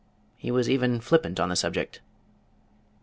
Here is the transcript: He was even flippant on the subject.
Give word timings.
He 0.35 0.49
was 0.49 0.67
even 0.67 0.99
flippant 0.99 1.39
on 1.39 1.49
the 1.49 1.55
subject. 1.55 2.01